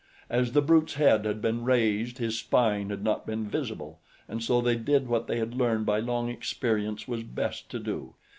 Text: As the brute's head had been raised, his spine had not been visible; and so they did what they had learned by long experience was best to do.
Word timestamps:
As 0.31 0.53
the 0.53 0.63
brute's 0.63 0.95
head 0.95 1.25
had 1.25 1.43
been 1.43 1.63
raised, 1.63 2.17
his 2.17 2.35
spine 2.39 2.89
had 2.89 3.03
not 3.03 3.23
been 3.27 3.47
visible; 3.47 3.99
and 4.27 4.41
so 4.41 4.59
they 4.59 4.75
did 4.75 5.07
what 5.07 5.27
they 5.27 5.37
had 5.37 5.53
learned 5.53 5.85
by 5.85 5.99
long 5.99 6.27
experience 6.27 7.07
was 7.07 7.21
best 7.21 7.69
to 7.69 7.77
do. 7.77 8.15